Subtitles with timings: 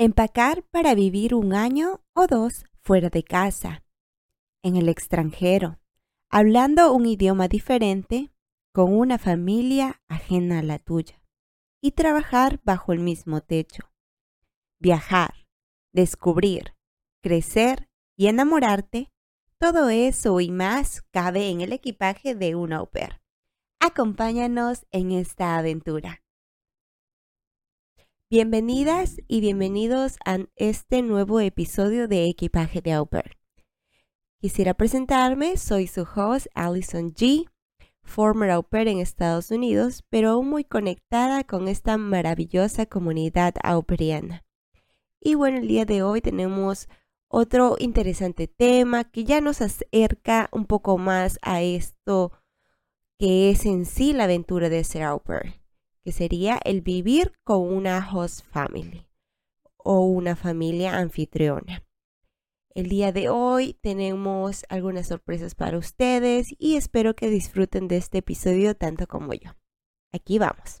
[0.00, 3.82] Empacar para vivir un año o dos fuera de casa,
[4.62, 5.80] en el extranjero,
[6.30, 8.30] hablando un idioma diferente,
[8.72, 11.20] con una familia ajena a la tuya,
[11.80, 13.90] y trabajar bajo el mismo techo.
[14.78, 15.48] Viajar,
[15.92, 16.76] descubrir,
[17.20, 19.10] crecer y enamorarte,
[19.58, 23.20] todo eso y más cabe en el equipaje de un au pair.
[23.80, 26.22] Acompáñanos en esta aventura.
[28.30, 33.08] Bienvenidas y bienvenidos a este nuevo episodio de Equipaje de Au
[34.38, 37.48] Quisiera presentarme, soy su host Allison G,
[38.02, 43.82] former au pair en Estados Unidos, pero aún muy conectada con esta maravillosa comunidad au
[45.20, 46.86] Y bueno, el día de hoy tenemos
[47.28, 52.32] otro interesante tema que ya nos acerca un poco más a esto
[53.18, 55.22] que es en sí la aventura de ser au
[56.08, 59.06] que sería el vivir con una host family
[59.76, 61.86] o una familia anfitriona.
[62.70, 68.18] El día de hoy tenemos algunas sorpresas para ustedes y espero que disfruten de este
[68.18, 69.50] episodio tanto como yo.
[70.10, 70.80] Aquí vamos.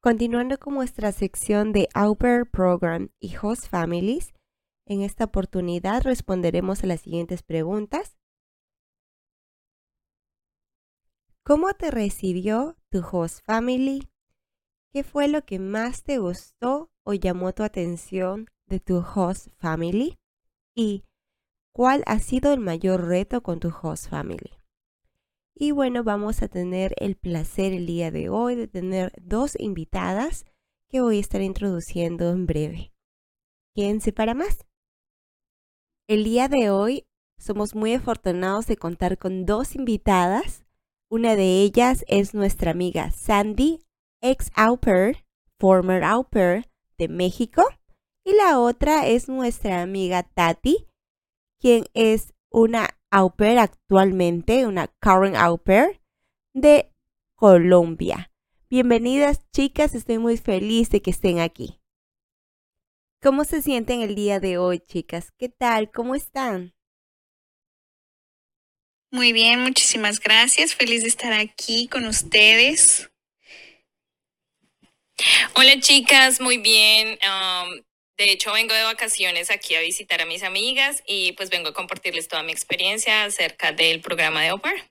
[0.00, 4.34] Continuando con nuestra sección de Au Pair Program y Host Families,
[4.84, 8.18] en esta oportunidad responderemos a las siguientes preguntas
[11.48, 14.08] ¿Cómo te recibió tu host family?
[14.92, 20.18] ¿Qué fue lo que más te gustó o llamó tu atención de tu host family?
[20.74, 21.04] ¿Y
[21.72, 24.52] cuál ha sido el mayor reto con tu host family?
[25.54, 30.44] Y bueno, vamos a tener el placer el día de hoy de tener dos invitadas
[30.88, 32.92] que voy a estar introduciendo en breve.
[33.74, 34.66] Quédense para más.
[36.06, 37.06] El día de hoy
[37.38, 40.64] somos muy afortunados de contar con dos invitadas
[41.10, 43.84] una de ellas es nuestra amiga Sandy,
[44.20, 45.24] ex au pair,
[45.58, 46.66] former au pair
[46.98, 47.62] de México.
[48.24, 50.86] Y la otra es nuestra amiga Tati,
[51.60, 56.00] quien es una au pair actualmente, una current au pair
[56.52, 56.92] de
[57.34, 58.30] Colombia.
[58.68, 61.80] Bienvenidas chicas, estoy muy feliz de que estén aquí.
[63.22, 65.32] ¿Cómo se sienten el día de hoy, chicas?
[65.38, 65.90] ¿Qué tal?
[65.90, 66.74] ¿Cómo están?
[69.10, 70.74] Muy bien, muchísimas gracias.
[70.74, 73.10] Feliz de estar aquí con ustedes.
[75.54, 77.18] Hola chicas, muy bien.
[78.18, 81.72] de hecho, vengo de vacaciones aquí a visitar a mis amigas y pues vengo a
[81.72, 84.90] compartirles toda mi experiencia acerca del programa de OPER.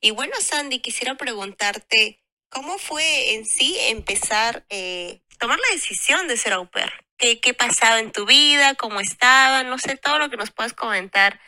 [0.00, 6.36] Y bueno, Sandy, quisiera preguntarte, ¿cómo fue en sí empezar, eh, tomar la decisión de
[6.36, 6.92] ser au pair?
[7.16, 8.76] ¿Qué, ¿Qué pasaba en tu vida?
[8.76, 9.64] ¿Cómo estaba?
[9.64, 11.40] No sé, todo lo que nos puedas comentar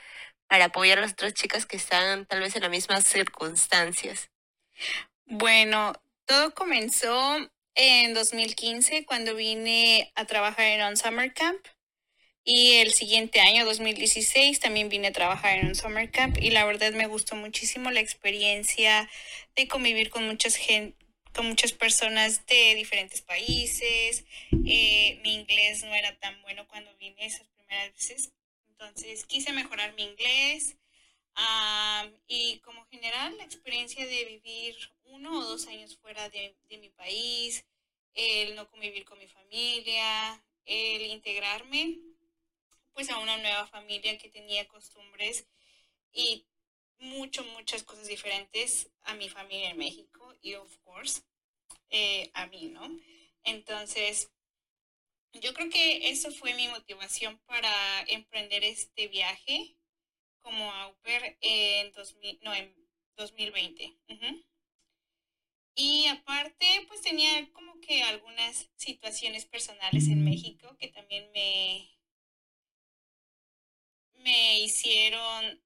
[0.53, 4.29] para apoyar a las otras chicas que están tal vez en las mismas circunstancias?
[5.25, 5.95] Bueno,
[6.27, 7.39] todo comenzó
[7.75, 11.65] en 2015 cuando vine a trabajar en un summer camp
[12.45, 16.67] y el siguiente año, 2016, también vine a trabajar en un summer camp y la
[16.67, 19.09] verdad me gustó muchísimo la experiencia
[19.57, 20.59] de convivir con muchas
[21.33, 24.27] con muchas personas de diferentes países.
[24.67, 28.33] Eh, mi inglés no era tan bueno cuando vine esas primeras veces,
[28.83, 30.77] entonces quise mejorar mi inglés
[32.27, 37.65] y como general la experiencia de vivir uno o dos años fuera de, mi país,
[38.15, 42.01] el no convivir con mi familia, el integrarme
[42.93, 45.47] pues a una nueva familia que tenía costumbres
[46.13, 46.45] y
[46.99, 51.23] mucho, muchas cosas diferentes a mi familia en México y of course
[51.91, 52.87] eh, a mí, ¿no?
[53.45, 54.31] Entonces,
[55.41, 57.73] yo creo que eso fue mi motivación para
[58.09, 59.77] emprender este viaje
[60.41, 62.75] como au pair en, 2000, no, en
[63.17, 63.97] 2020.
[65.75, 71.89] Y aparte, pues tenía como que algunas situaciones personales en México que también me,
[74.19, 75.63] me hicieron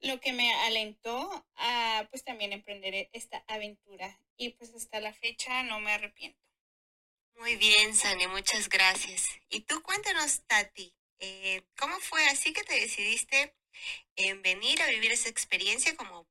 [0.00, 5.12] lo que me alentó a pues también emprender e-, esta aventura y pues hasta la
[5.12, 6.38] fecha no me arrepiento.
[7.36, 9.28] Muy bien, Sani, muchas gracias.
[9.48, 13.54] Y tú cuéntanos, Tati, eh, ¿cómo fue así que te decidiste
[14.16, 16.26] en venir a vivir esa experiencia como au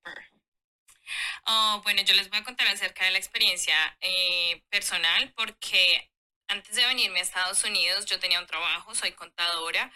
[1.48, 6.12] oh, bueno, yo les voy a contar acerca de la experiencia eh, personal porque
[6.48, 9.92] antes de venirme a Estados Unidos yo tenía un trabajo, soy contadora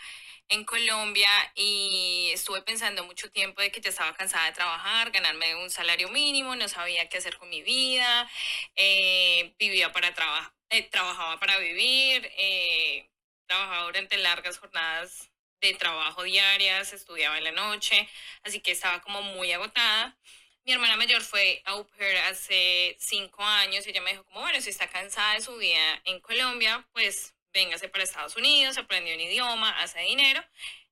[0.50, 5.56] en Colombia y estuve pensando mucho tiempo de que ya estaba cansada de trabajar, ganarme
[5.56, 8.30] un salario mínimo, no sabía qué hacer con mi vida,
[8.75, 13.10] eh, vivía para trabajar, eh, trabajaba para vivir, eh,
[13.48, 15.31] trabajaba durante largas jornadas
[15.62, 18.07] de trabajo diarias, estudiaba en la noche,
[18.44, 20.18] así que estaba como muy agotada.
[20.66, 24.62] Mi hermana mayor fue au pair hace cinco años y ella me dijo como, bueno,
[24.62, 29.21] si está cansada de su vida en Colombia, pues véngase para Estados Unidos, aprendió un
[29.21, 30.44] idioma, hace dinero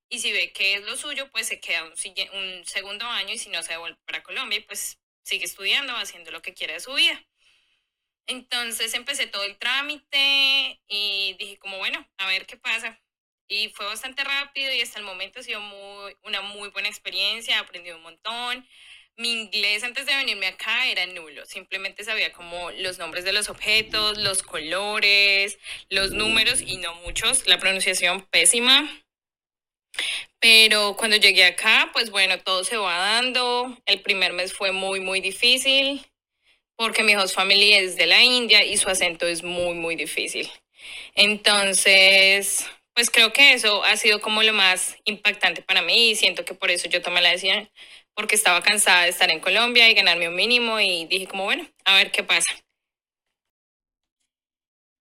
[0.09, 1.93] y si ve que es lo suyo, pues se queda un,
[2.37, 6.41] un segundo año y si no se devuelve para Colombia, pues sigue estudiando, haciendo lo
[6.41, 7.25] que quiere de su vida.
[8.27, 13.01] Entonces empecé todo el trámite y dije como, bueno, a ver qué pasa.
[13.47, 17.59] Y fue bastante rápido y hasta el momento ha sido muy, una muy buena experiencia,
[17.59, 18.67] aprendí un montón.
[19.17, 23.49] Mi inglés antes de venirme acá era nulo, simplemente sabía como los nombres de los
[23.49, 25.59] objetos, los colores,
[25.89, 28.89] los números y no muchos, la pronunciación pésima.
[30.39, 33.77] Pero cuando llegué acá, pues bueno, todo se va dando.
[33.85, 36.05] El primer mes fue muy, muy difícil
[36.75, 40.49] porque mi host family es de la India y su acento es muy, muy difícil.
[41.13, 42.65] Entonces,
[42.95, 46.55] pues creo que eso ha sido como lo más impactante para mí y siento que
[46.55, 47.69] por eso yo tomé la decisión,
[48.15, 51.67] porque estaba cansada de estar en Colombia y ganarme un mínimo y dije como, bueno,
[51.85, 52.51] a ver qué pasa.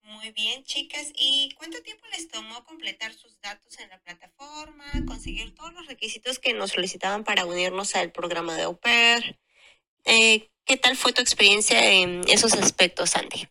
[0.03, 1.13] Muy bien, chicas.
[1.15, 6.39] ¿Y cuánto tiempo les tomó completar sus datos en la plataforma, conseguir todos los requisitos
[6.39, 8.79] que nos solicitaban para unirnos al programa de Au?
[10.05, 13.49] Eh, ¿Qué tal fue tu experiencia en esos aspectos, Andy?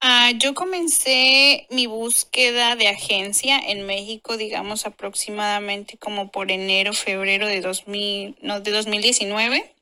[0.00, 7.48] Ah, yo comencé mi búsqueda de agencia en México, digamos aproximadamente como por enero, febrero
[7.48, 9.74] de, 2000, no, de 2019.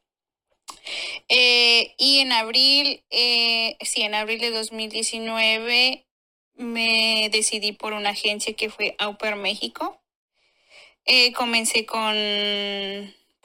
[1.28, 6.06] Eh, y en abril, eh, sí, en abril de 2019
[6.54, 10.00] me decidí por una agencia que fue Auper México.
[11.04, 12.14] Eh, comencé con,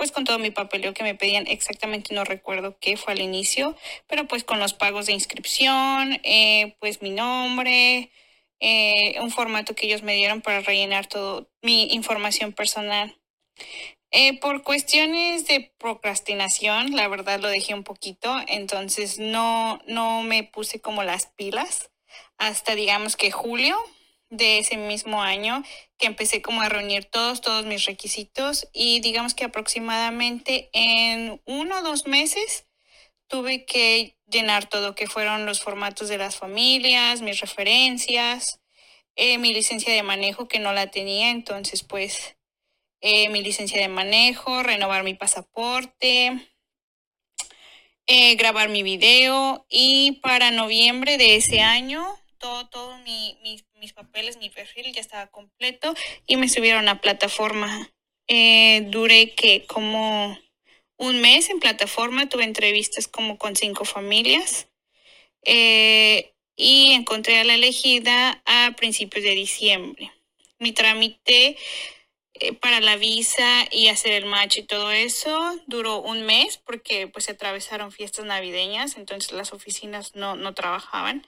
[0.02, 3.78] pues con todo mi papeleo que me pedían, exactamente no recuerdo qué fue al inicio,
[4.08, 6.20] pero pues con los pagos de inscripción,
[6.80, 8.10] pues mi nombre,
[8.60, 13.16] un formato que ellos me dieron para rellenar todo mi información personal.
[14.10, 20.42] Eh, por cuestiones de procrastinación, la verdad lo dejé un poquito, entonces no, no me
[20.44, 21.92] puse como las pilas
[22.40, 23.78] hasta digamos que julio
[24.32, 25.64] de ese mismo año
[26.00, 31.80] que empecé como a reunir todos, todos mis requisitos y digamos que aproximadamente en uno
[31.80, 32.66] o dos meses
[33.28, 38.62] tuve que llenar todo, que fueron los formatos de las familias, mis referencias,
[39.16, 42.38] eh, mi licencia de manejo que no la tenía, entonces pues
[43.02, 46.48] eh, mi licencia de manejo, renovar mi pasaporte,
[48.08, 52.98] eh, grabar mi video y para noviembre de ese año todo, todo
[53.82, 55.94] mis papeles, mi perfil ya estaba completo
[56.26, 57.92] y me subieron a plataforma.
[58.28, 60.40] Eh, duré que como
[60.96, 64.70] un mes en plataforma, tuve entrevistas como con cinco familias
[65.44, 70.12] y encontré a la elegida a principios de diciembre.
[70.60, 71.58] Mi trámite
[72.36, 77.08] eh, para la visa y hacer el match y todo eso duró un mes porque
[77.08, 81.28] pues se atravesaron fiestas navideñas, entonces las oficinas no, no trabajaban.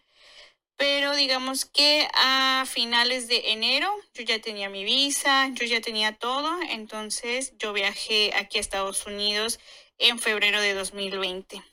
[0.75, 6.13] Pero digamos que a finales de enero yo ya tenía mi visa, yo ya tenía
[6.13, 9.59] todo, entonces yo viajé aquí a Estados Unidos
[9.97, 11.63] en febrero de 2020.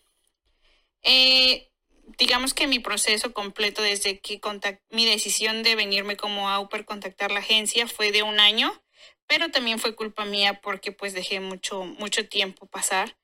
[1.03, 1.71] Eh,
[2.19, 4.41] digamos que mi proceso completo desde que
[4.91, 8.73] mi decisión de venirme como AUPER, contactar la agencia, fue de un año
[9.31, 13.17] pero también fue culpa mía porque pues dejé mucho, mucho tiempo pasar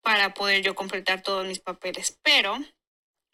[0.00, 2.18] para poder yo completar todos mis papeles.
[2.24, 2.58] Pero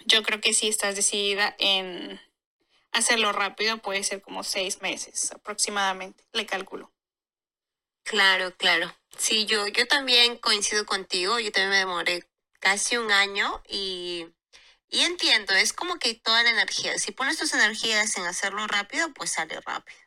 [0.05, 2.21] yo creo que si estás decidida en
[2.93, 6.93] hacerlo rápido, puede ser como seis meses aproximadamente, le calculo.
[8.05, 8.95] Claro, claro.
[9.19, 12.26] Sí, yo, yo también coincido contigo, yo también me demoré
[12.61, 14.26] casi un año y,
[14.88, 19.12] y entiendo, es como que toda la energía, si pones tus energías en hacerlo rápido,
[19.12, 19.99] pues sale rápido.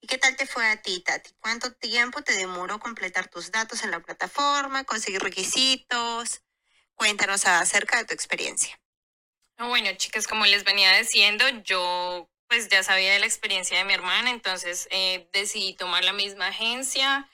[0.00, 1.32] ¿Y qué tal te fue a ti, Tati?
[1.40, 6.42] ¿Cuánto tiempo te demoró completar tus datos en la plataforma, conseguir requisitos?
[6.94, 8.81] Cuéntanos acerca de tu experiencia.
[9.68, 13.94] Bueno, chicas, como les venía diciendo, yo pues ya sabía de la experiencia de mi
[13.94, 17.28] hermana, entonces eh, decidí tomar la misma agencia.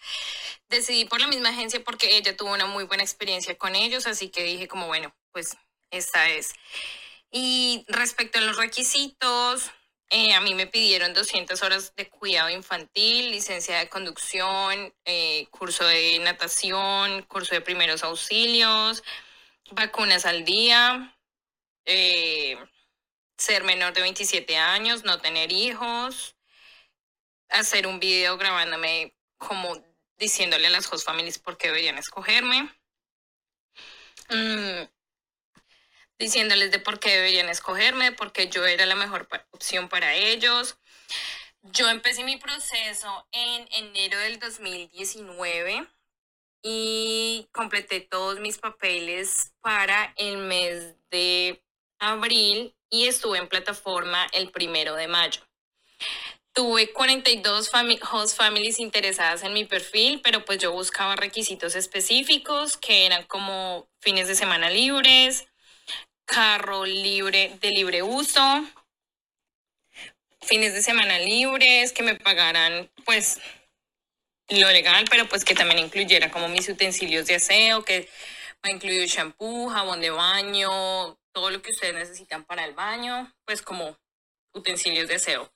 [0.68, 4.28] Decidí por la misma agencia porque ella tuvo una muy buena experiencia con ellos, así
[4.28, 5.56] que dije como, bueno, pues
[5.90, 6.52] esta es.
[7.30, 9.70] Y respecto a los requisitos,
[10.11, 15.85] eh, a mí me pidieron 200 horas de cuidado infantil, licencia de conducción, eh, curso
[15.85, 19.02] de natación, curso de primeros auxilios,
[19.73, 21.18] vacunas al día,
[21.88, 22.59] eh,
[23.38, 26.37] ser menor de 27 años, no tener hijos,
[27.49, 29.83] hacer un video grabándome como
[30.18, 32.71] diciéndole a las host families por qué deberían escogerme.
[34.28, 34.87] Mm,
[36.18, 40.76] diciéndoles de por qué deberían escogerme, porque yo era la mejor opción para ellos.
[41.62, 45.88] Yo empecé mi proceso en enero del 2019
[46.62, 51.62] y completé todos mis papeles para el mes de
[51.99, 55.40] abril y estuve en plataforma el primero de mayo.
[56.52, 57.71] Tuve 42
[58.11, 63.88] host families interesadas en mi perfil, pero pues yo buscaba requisitos específicos que eran como
[64.00, 65.47] fines de semana libres,
[66.25, 68.64] carro libre de libre uso,
[70.43, 73.40] fines de semana libres, que me pagaran pues
[74.49, 78.09] lo legal, pero pues que también incluyera como mis utensilios de aseo, que
[78.64, 83.33] va a incluir shampoo, jabón de baño, todo lo que ustedes necesitan para el baño,
[83.45, 83.97] pues como
[84.52, 85.49] utensilios de aseo.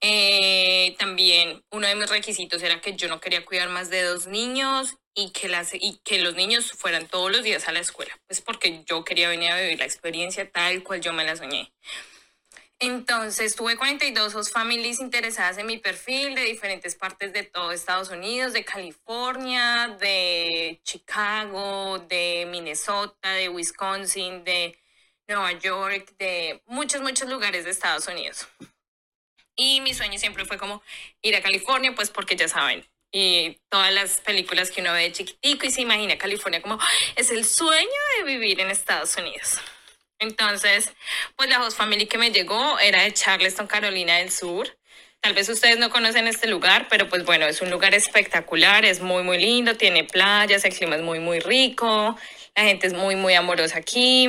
[0.00, 4.26] Eh, también uno de mis requisitos era que yo no quería cuidar más de dos
[4.26, 8.18] niños y que, las, y que los niños fueran todos los días a la escuela,
[8.26, 11.70] pues porque yo quería venir a vivir la experiencia tal cual yo me la soñé.
[12.78, 18.08] Entonces tuve 42 host families interesadas en mi perfil de diferentes partes de todo Estados
[18.08, 24.78] Unidos, de California, de Chicago, de Minnesota, de Wisconsin, de
[25.28, 28.46] Nueva York, de muchos, muchos lugares de Estados Unidos.
[29.56, 30.82] Y mi sueño siempre fue como
[31.22, 35.12] ir a California, pues porque ya saben, y todas las películas que uno ve de
[35.12, 36.78] chiquitico y se imagina California como
[37.14, 39.58] es el sueño de vivir en Estados Unidos.
[40.18, 40.92] Entonces,
[41.34, 44.76] pues la host family que me llegó era de Charleston, Carolina del Sur.
[45.20, 49.00] Tal vez ustedes no conocen este lugar, pero pues bueno, es un lugar espectacular, es
[49.00, 52.16] muy, muy lindo, tiene playas, el clima es muy, muy rico,
[52.54, 54.28] la gente es muy, muy amorosa aquí.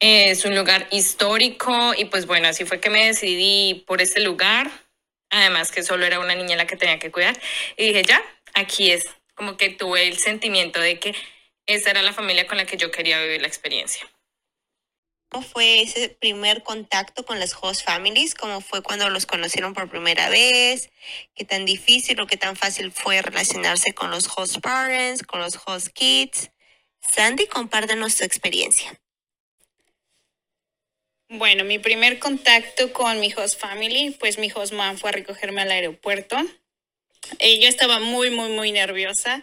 [0.00, 4.70] Es un lugar histórico y pues bueno, así fue que me decidí por este lugar.
[5.30, 7.40] Además que solo era una niña la que tenía que cuidar.
[7.76, 8.22] Y dije, ya,
[8.54, 9.06] aquí es.
[9.34, 11.14] Como que tuve el sentimiento de que
[11.66, 14.06] esa era la familia con la que yo quería vivir la experiencia.
[15.34, 18.36] ¿Cómo fue ese primer contacto con las host families?
[18.36, 20.90] ¿Cómo fue cuando los conocieron por primera vez?
[21.34, 25.58] ¿Qué tan difícil o qué tan fácil fue relacionarse con los host parents, con los
[25.66, 26.50] host kids?
[27.00, 29.00] Sandy, compártenos tu experiencia.
[31.30, 35.62] Bueno, mi primer contacto con mi host family, pues mi host mom fue a recogerme
[35.62, 36.36] al aeropuerto.
[37.38, 39.42] Eh, yo estaba muy, muy, muy nerviosa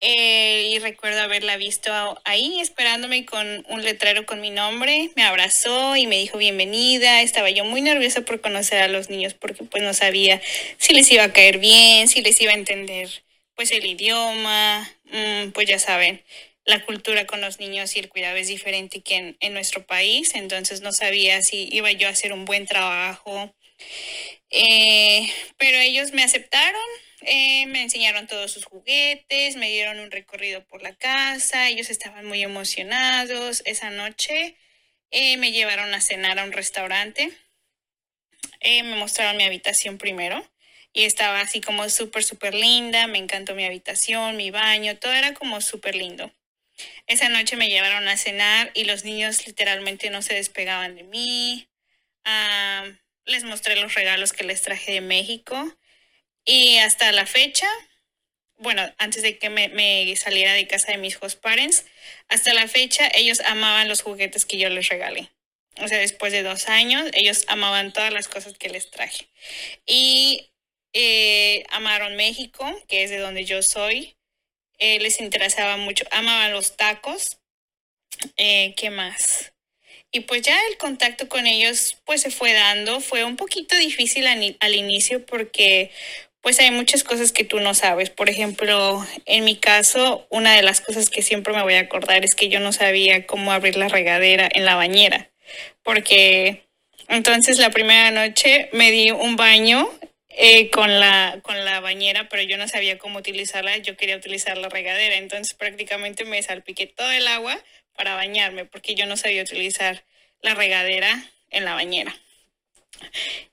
[0.00, 1.92] eh, y recuerdo haberla visto
[2.24, 5.10] ahí esperándome con un letrero con mi nombre.
[5.14, 7.22] Me abrazó y me dijo bienvenida.
[7.22, 10.40] Estaba yo muy nerviosa por conocer a los niños porque pues no sabía
[10.78, 13.08] si les iba a caer bien, si les iba a entender
[13.54, 16.22] pues el idioma, mm, pues ya saben,
[16.64, 20.34] la cultura con los niños y el cuidado es diferente que en, nuestro país.
[20.34, 23.54] Entonces no sabía si iba yo a hacer un buen trabajo.
[24.50, 26.80] Eh, pero ellos me aceptaron
[27.22, 32.24] eh, me enseñaron todos sus juguetes, me dieron un recorrido por la casa, ellos estaban
[32.26, 33.62] muy emocionados.
[33.66, 34.56] Esa noche
[35.10, 37.30] eh, me llevaron a cenar a un restaurante,
[38.60, 40.42] eh, me mostraron mi habitación primero
[40.92, 45.34] y estaba así como súper, súper linda, me encantó mi habitación, mi baño, todo era
[45.34, 46.32] como súper lindo.
[47.06, 51.68] Esa noche me llevaron a cenar y los niños literalmente no se despegaban de mí.
[53.26, 55.76] Les mostré los regalos que les traje de México
[56.44, 57.66] y hasta la fecha,
[58.56, 61.84] bueno, antes de que me, saliera de casa de mis host parents,
[62.28, 65.30] hasta la fecha ellos amaban los juguetes que yo les regalé.
[65.76, 69.28] O sea, después de dos años, ellos amaban todas las cosas que les traje.
[69.86, 70.50] Y
[70.92, 74.16] eh, amaron México, que es de donde yo soy.
[74.80, 77.38] Eh, les interesaba mucho, amaban los tacos.
[78.36, 79.52] Eh, ¿Qué más?
[80.10, 83.00] Y pues ya el contacto con ellos pues se fue dando.
[83.00, 85.92] Fue un poquito difícil al inicio porque
[86.40, 88.10] pues hay muchas cosas que tú no sabes.
[88.10, 92.24] Por ejemplo, en mi caso, una de las cosas que siempre me voy a acordar
[92.24, 95.30] es que yo no sabía cómo abrir la regadera en la bañera,
[95.82, 96.64] porque
[97.08, 99.90] entonces la primera noche me di un baño
[100.42, 104.56] eh, con, la, con la bañera, pero yo no sabía cómo utilizarla, yo quería utilizar
[104.56, 107.62] la regadera, entonces prácticamente me salpiqué todo el agua
[107.94, 110.02] para bañarme, porque yo no sabía utilizar
[110.40, 112.16] la regadera en la bañera.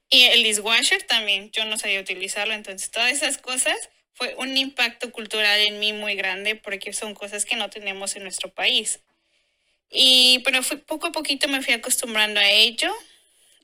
[0.09, 3.75] Y el dishwasher también, yo no sabía utilizarlo, entonces todas esas cosas
[4.13, 8.23] fue un impacto cultural en mí muy grande porque son cosas que no tenemos en
[8.23, 9.01] nuestro país.
[9.89, 12.95] Y pero fue, poco a poquito me fui acostumbrando a ello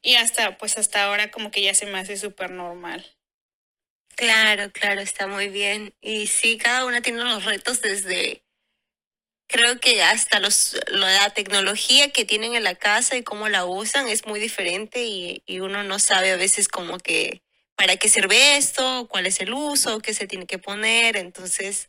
[0.04, 3.04] y hasta pues hasta ahora como que ya se me hace súper normal.
[4.16, 5.96] Claro, claro, está muy bien.
[6.00, 8.44] Y sí, cada una tiene los retos desde
[9.48, 14.08] creo que hasta los, la tecnología que tienen en la casa y cómo la usan
[14.08, 17.44] es muy diferente y, y uno no sabe a veces como que
[17.76, 21.18] para qué sirve esto, cuál es el uso, qué se tiene que poner.
[21.18, 21.88] Entonces,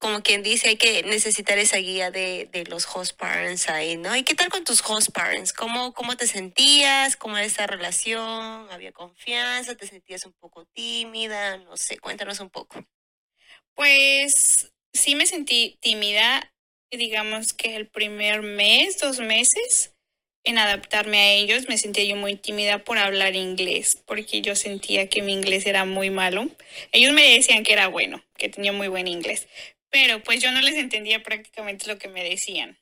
[0.00, 4.16] como quien dice, hay que necesitar esa guía de, de, los host parents ahí, ¿no?
[4.16, 5.52] ¿Y qué tal con tus host parents?
[5.52, 7.16] ¿Cómo, cómo te sentías?
[7.16, 8.66] ¿Cómo era esa relación?
[8.70, 9.74] ¿Había confianza?
[9.74, 11.58] ¿Te sentías un poco tímida?
[11.58, 12.82] No sé, cuéntanos un poco.
[13.74, 16.50] Pues sí me sentí tímida,
[16.90, 19.92] digamos que el primer mes, dos meses,
[20.44, 21.68] en adaptarme a ellos.
[21.68, 25.84] Me sentía yo muy tímida por hablar inglés, porque yo sentía que mi inglés era
[25.84, 26.48] muy malo.
[26.92, 29.46] Ellos me decían que era bueno, que tenía muy buen inglés,
[29.90, 32.78] pero pues yo no les entendía prácticamente lo que me decían,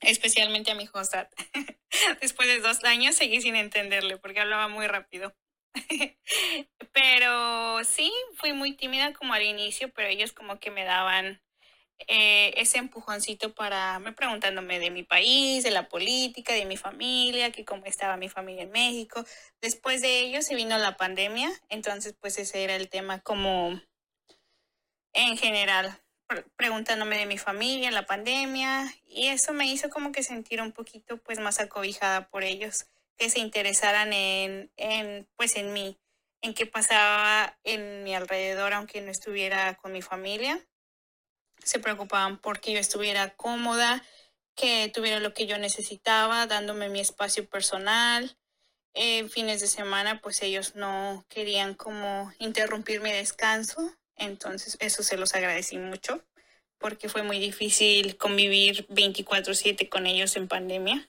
[0.00, 1.28] especialmente a mi hostad.
[2.20, 5.34] Después de dos años seguí sin entenderle porque hablaba muy rápido.
[6.92, 11.42] pero sí, fui muy tímida como al inicio, pero ellos como que me daban
[12.08, 17.52] eh, ese empujoncito para me preguntándome de mi país, de la política, de mi familia,
[17.52, 19.24] que cómo estaba mi familia en México.
[19.60, 23.80] Después de ello se vino la pandemia, entonces pues ese era el tema como
[25.16, 25.98] en general,
[26.56, 31.16] preguntándome de mi familia, la pandemia, y eso me hizo como que sentir un poquito
[31.16, 35.98] pues más acobijada por ellos, que se interesaran en, en pues en mí,
[36.42, 40.62] en qué pasaba en mi alrededor, aunque no estuviera con mi familia.
[41.64, 44.04] Se preocupaban porque yo estuviera cómoda,
[44.54, 48.36] que tuviera lo que yo necesitaba, dándome mi espacio personal.
[48.92, 55.16] En fines de semana, pues ellos no querían como interrumpir mi descanso entonces, eso se
[55.16, 56.24] los agradecí mucho
[56.78, 61.08] porque fue muy difícil convivir 24/7 con ellos en pandemia.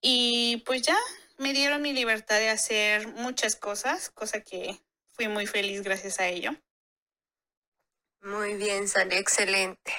[0.00, 0.98] Y pues ya
[1.38, 4.80] me dieron mi libertad de hacer muchas cosas, cosa que
[5.12, 6.50] fui muy feliz gracias a ello.
[8.20, 9.92] Muy bien, salió excelente.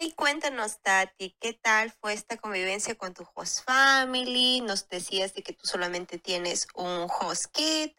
[0.00, 4.60] Y cuéntanos, Tati, ¿qué tal fue esta convivencia con tu host family?
[4.60, 7.90] Nos decías de que tú solamente tienes un host kid.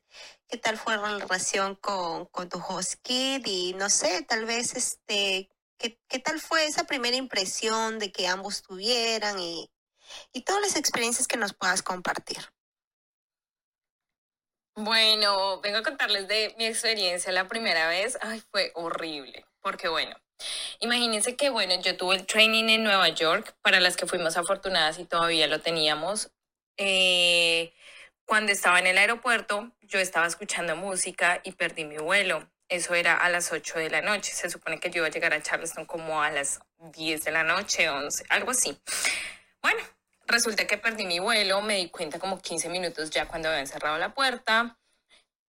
[0.50, 3.46] ¿Qué tal fue la relación con, con tu host kid?
[3.46, 8.28] Y no sé, tal vez, este, ¿qué, qué tal fue esa primera impresión de que
[8.28, 9.70] ambos tuvieran y,
[10.34, 12.40] y todas las experiencias que nos puedas compartir?
[14.76, 18.18] Bueno, vengo a contarles de mi experiencia la primera vez.
[18.22, 20.16] Ay, fue horrible, porque bueno,
[20.80, 25.00] Imagínense que, bueno, yo tuve el training en Nueva York, para las que fuimos afortunadas
[25.00, 26.32] y todavía lo teníamos.
[26.78, 27.74] Eh,
[28.30, 32.48] cuando estaba en el aeropuerto, yo estaba escuchando música y perdí mi vuelo.
[32.68, 34.32] Eso era a las 8 de la noche.
[34.32, 37.44] Se supone que yo iba a llegar a Charleston como a las 10 de la
[37.44, 38.80] noche, 11, algo así.
[39.64, 39.80] Bueno,
[40.28, 43.98] resulta que perdí mi vuelo, me di cuenta como 15 minutos ya cuando habían cerrado
[43.98, 44.78] la puerta.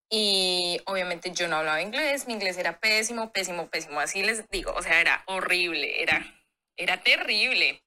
[0.09, 4.73] Y obviamente yo no hablaba inglés, mi inglés era pésimo, pésimo, pésimo, así les digo,
[4.73, 6.25] o sea, era horrible, era,
[6.79, 7.85] era terrible.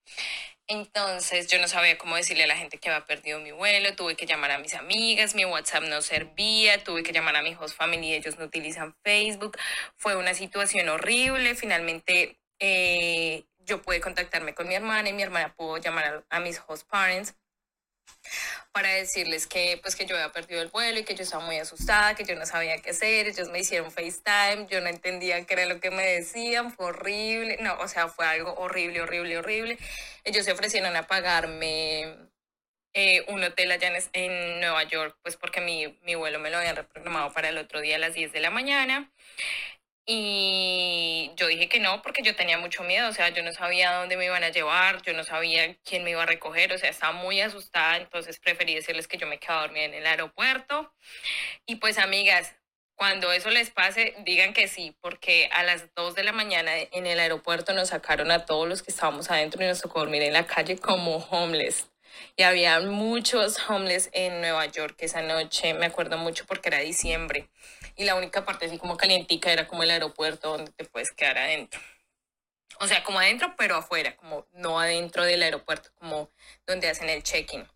[0.67, 4.15] Entonces yo no sabía cómo decirle a la gente que había perdido mi vuelo, tuve
[4.15, 7.75] que llamar a mis amigas, mi WhatsApp no servía, tuve que llamar a mi host
[7.75, 9.57] family, ellos no utilizan Facebook,
[9.97, 15.53] fue una situación horrible, finalmente eh, yo pude contactarme con mi hermana y mi hermana
[15.53, 17.35] pudo llamar a mis host parents
[18.71, 21.57] para decirles que pues que yo había perdido el vuelo y que yo estaba muy
[21.57, 25.53] asustada, que yo no sabía qué hacer, ellos me hicieron FaceTime, yo no entendía qué
[25.53, 29.77] era lo que me decían, fue horrible, no, o sea, fue algo horrible, horrible, horrible.
[30.23, 32.15] Ellos se ofrecieron a pagarme
[32.93, 36.57] eh, un hotel allá en, en, Nueva York, pues porque mi, mi vuelo me lo
[36.57, 39.11] habían reprogramado para el otro día a las 10 de la mañana.
[40.05, 43.93] Y yo dije que no porque yo tenía mucho miedo, o sea, yo no sabía
[43.93, 46.89] dónde me iban a llevar, yo no sabía quién me iba a recoger, o sea,
[46.89, 50.93] estaba muy asustada, entonces preferí decirles que yo me quedaba dormida en el aeropuerto.
[51.65, 52.53] Y pues amigas,
[52.95, 57.07] cuando eso les pase, digan que sí, porque a las 2 de la mañana en
[57.07, 60.33] el aeropuerto nos sacaron a todos los que estábamos adentro y nos tocó dormir en
[60.33, 61.87] la calle como homeless.
[62.35, 67.47] Y había muchos homeless en Nueva York esa noche, me acuerdo mucho porque era diciembre
[67.95, 71.37] y la única parte así como calientica era como el aeropuerto donde te puedes quedar
[71.37, 71.79] adentro.
[72.79, 76.31] O sea, como adentro, pero afuera, como no adentro del aeropuerto, como
[76.65, 77.67] donde hacen el check-in.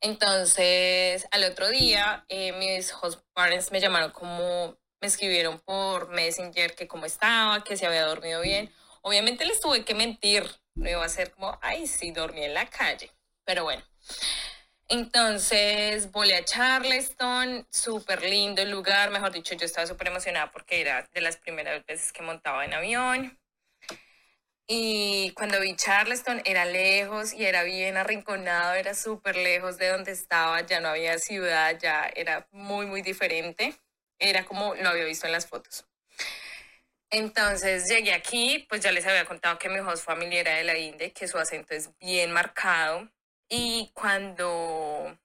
[0.00, 6.74] Entonces, al otro día, eh, mis host parents me llamaron como, me escribieron por Messenger
[6.74, 8.72] que cómo estaba, que se había dormido bien.
[9.02, 10.44] Obviamente les tuve que mentir,
[10.74, 13.10] no iba a ser como, ay, sí, dormí en la calle.
[13.44, 13.82] Pero bueno,
[14.88, 20.80] entonces volé a Charleston, súper lindo el lugar, mejor dicho, yo estaba súper emocionada porque
[20.80, 23.38] era de las primeras veces que montaba en avión.
[24.66, 30.12] Y cuando vi Charleston era lejos y era bien arrinconado, era súper lejos de donde
[30.12, 33.74] estaba, ya no había ciudad, ya era muy, muy diferente.
[34.18, 35.86] Era como lo había visto en las fotos.
[37.10, 40.76] Entonces llegué aquí, pues ya les había contado que mi host familia era de la
[40.76, 43.08] India, que su acento es bien marcado
[43.48, 45.18] y cuando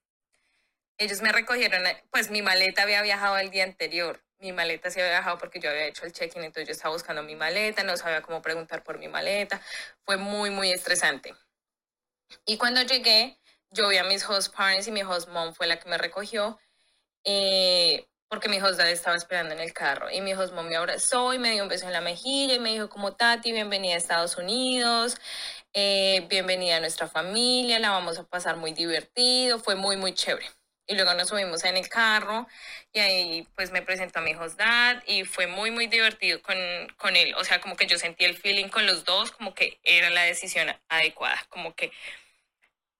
[0.98, 4.22] ellos me recogieron, pues mi maleta había viajado el día anterior.
[4.38, 7.22] mi maleta se había dejado porque yo había hecho el check-in, entonces yo estaba buscando
[7.22, 9.60] mi maleta, no sabía cómo preguntar por mi maleta,
[10.04, 11.34] fue muy, muy estresante.
[12.44, 13.38] Y cuando llegué,
[13.70, 16.58] yo vi a mis host parents y mi host mom fue la que me recogió,
[17.24, 20.76] eh, porque mi host dad estaba esperando en el carro, y mi host mom me
[20.76, 23.94] abrazó y me dio un beso en la mejilla y me dijo como, Tati, bienvenida
[23.94, 25.16] a Estados Unidos,
[25.74, 30.46] eh, bienvenida a nuestra familia, la vamos a pasar muy divertido, fue muy, muy chévere.
[30.86, 32.46] Y luego nos subimos en el carro
[32.92, 36.56] y ahí pues me presentó a mi host dad y fue muy, muy divertido con,
[36.96, 37.34] con él.
[37.36, 40.22] O sea, como que yo sentí el feeling con los dos, como que era la
[40.22, 41.90] decisión adecuada, como que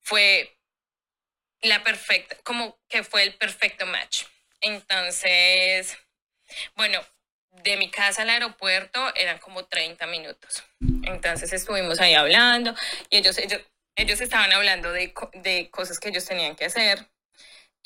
[0.00, 0.56] fue
[1.62, 4.24] la perfecta, como que fue el perfecto match.
[4.60, 5.96] Entonces,
[6.74, 7.00] bueno,
[7.62, 10.64] de mi casa al aeropuerto eran como 30 minutos.
[11.04, 12.74] Entonces estuvimos ahí hablando
[13.10, 13.60] y ellos, ellos,
[13.96, 17.06] ellos estaban hablando de, de cosas que ellos tenían que hacer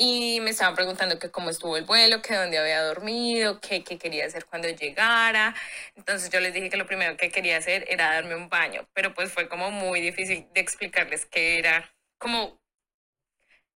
[0.00, 3.98] y me estaban preguntando que cómo estuvo el vuelo, que dónde había dormido, qué, qué
[3.98, 5.54] quería hacer cuando llegara.
[5.96, 9.12] Entonces yo les dije que lo primero que quería hacer era darme un baño, pero
[9.12, 12.60] pues fue como muy difícil de explicarles que era como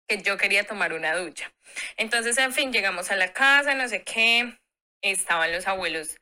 [0.06, 1.52] que yo quería tomar una ducha.
[1.96, 4.58] Entonces, en fin, llegamos a la casa, no sé qué,
[5.02, 6.16] estaban los abuelos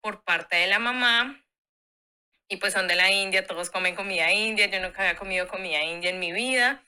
[0.00, 1.42] por parte de la mamá
[2.48, 5.82] y pues son de la India, todos comen comida india, yo nunca había comido comida
[5.82, 6.82] india en mi vida.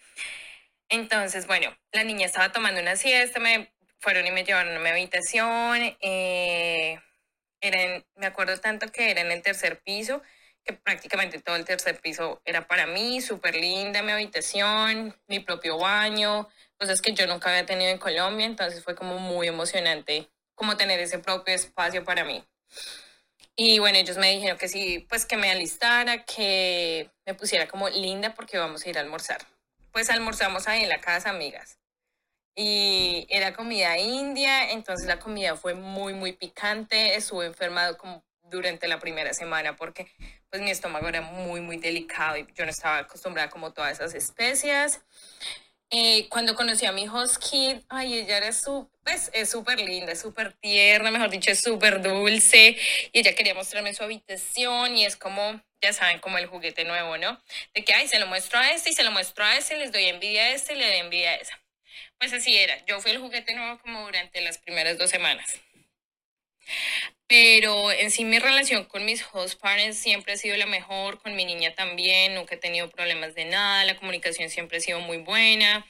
[0.89, 4.89] Entonces, bueno, la niña estaba tomando una siesta, me fueron y me llevaron a mi
[4.89, 5.97] habitación.
[6.01, 7.01] Eh,
[8.17, 10.23] me acuerdo tanto que era en el tercer piso,
[10.65, 15.79] que prácticamente todo el tercer piso era para mí, súper linda mi habitación, mi propio
[15.79, 16.49] baño,
[16.79, 21.01] cosas que yo nunca había tenido en Colombia, entonces fue como muy emocionante como tener
[21.01, 22.45] ese propio espacio para mí.
[23.57, 27.89] Y bueno, ellos me dijeron que sí, pues que me alistara, que me pusiera como
[27.89, 29.47] linda porque vamos a ir a almorzar
[29.99, 31.79] pues almorzamos ahí en la casa, amigas.
[32.55, 37.17] Y era comida india, entonces la comida fue muy, muy picante.
[37.17, 40.07] Estuve enfermado como durante la primera semana porque
[40.51, 44.15] pues mi estómago era muy, muy delicado y yo no estaba acostumbrada como todas esas
[44.15, 45.01] especias.
[45.91, 50.13] Eh, cuando conocí a mi host kid, ay, ella era súper, pues, es súper linda,
[50.13, 52.77] es súper tierna, mejor dicho, es súper dulce.
[53.13, 57.17] Y ella quería mostrarme su habitación y es como, ya saben, como el juguete nuevo,
[57.17, 57.43] ¿no?
[57.75, 59.91] De que, ay, se lo muestro a este y se lo muestro a este, les
[59.93, 61.59] doy envidia a este y le doy envidia a esa.
[62.19, 65.59] Pues así era, yo fui el juguete nuevo como durante las primeras dos semanas.
[67.29, 71.37] Pero en sí mi relación con mis host parents siempre ha sido la mejor, con
[71.37, 75.19] mi niña también, nunca he tenido problemas de nada, la comunicación siempre ha sido muy
[75.19, 75.87] buena.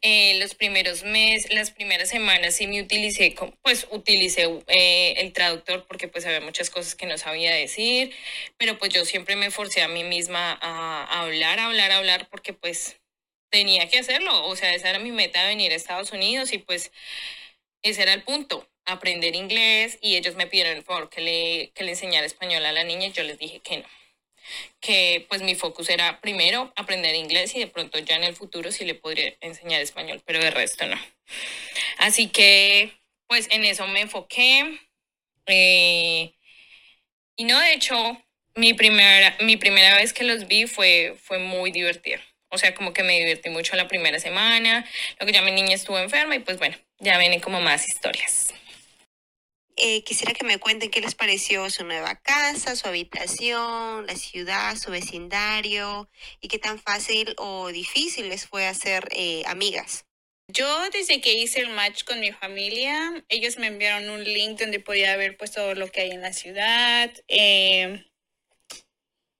[0.00, 5.86] Eh, los primeros meses, las primeras semanas sí me utilicé, pues utilicé eh, el traductor
[5.86, 8.12] porque pues había muchas cosas que no sabía decir,
[8.58, 12.28] pero pues yo siempre me forcé a mí misma a, hablar, a hablar, a hablar
[12.28, 13.00] porque pues
[13.50, 16.58] tenía que hacerlo, o sea, esa era mi meta de venir a Estados Unidos y
[16.58, 16.90] pues
[17.82, 21.84] ese era el punto aprender inglés y ellos me pidieron el favor que le, que
[21.84, 23.88] le enseñara español a la niña y yo les dije que no.
[24.80, 28.72] Que pues mi focus era primero aprender inglés y de pronto ya en el futuro
[28.72, 30.98] sí le podría enseñar español, pero de resto no.
[31.98, 32.92] Así que
[33.26, 34.78] pues en eso me enfoqué.
[35.46, 36.34] Eh,
[37.36, 38.22] y no, de hecho,
[38.54, 42.20] mi primera, mi primera vez que los vi fue, fue muy divertida.
[42.48, 44.84] O sea, como que me divertí mucho la primera semana,
[45.18, 48.52] lo que ya mi niña estuvo enferma y pues bueno, ya vienen como más historias.
[49.84, 54.76] Eh, quisiera que me cuenten qué les pareció su nueva casa, su habitación, la ciudad,
[54.76, 56.08] su vecindario
[56.40, 60.04] y qué tan fácil o difícil les fue hacer eh, amigas.
[60.46, 64.78] Yo desde que hice el match con mi familia, ellos me enviaron un link donde
[64.78, 67.12] podía ver pues todo lo que hay en la ciudad.
[67.26, 68.04] Eh,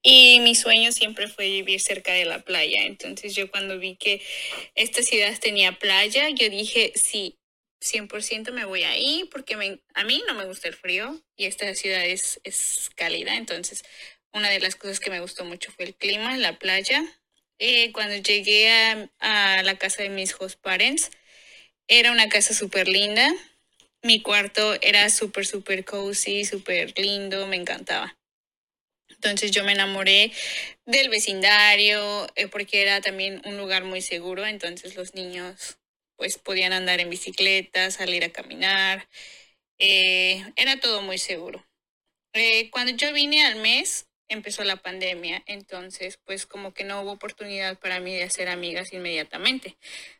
[0.03, 2.83] y mi sueño siempre fue vivir cerca de la playa.
[2.83, 4.21] Entonces yo cuando vi que
[4.75, 7.39] esta ciudad tenía playa, yo dije, sí,
[7.83, 9.55] 100% me voy ahí porque
[9.93, 13.35] a mí no me gusta el frío y esta ciudad es, es cálida.
[13.35, 13.83] Entonces,
[14.31, 17.03] una de las cosas que me gustó mucho fue el clima, la playa.
[17.59, 21.11] Eh, cuando llegué a, a, la casa de mis host parents,
[21.87, 23.31] era una casa súper linda.
[24.01, 28.17] Mi cuarto era súper, súper cozy, súper lindo, me encantaba.
[29.09, 30.31] Entonces yo me enamoré
[30.85, 35.77] del vecindario eh, porque era también un lugar muy seguro, entonces los niños
[36.15, 39.07] pues podían andar en bicicleta, salir a caminar.
[39.77, 41.65] Eh, era todo muy seguro.
[42.33, 47.11] Eh, cuando yo vine al mes, empezó la pandemia, entonces pues como que no hubo
[47.11, 49.77] oportunidad para mí de hacer amigas inmediatamente.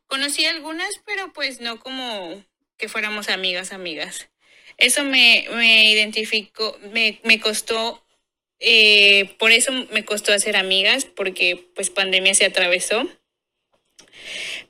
[0.07, 2.43] Conocí algunas, pero pues no como
[2.77, 4.29] que fuéramos amigas, amigas.
[4.77, 8.03] Eso me, me identificó, me, me costó,
[8.59, 13.07] eh, por eso me costó hacer amigas, porque pues pandemia se atravesó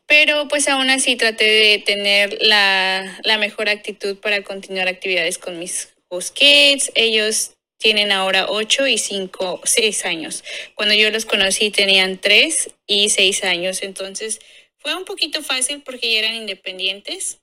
[0.07, 5.59] pero pues aún así traté de tener la, la mejor actitud para continuar actividades con
[5.59, 6.91] mis host kids.
[6.95, 10.43] Ellos tienen ahora 8 y 5, 6 años.
[10.75, 14.39] Cuando yo los conocí tenían 3 y 6 años, entonces
[14.77, 17.41] fue un poquito fácil porque ya eran independientes.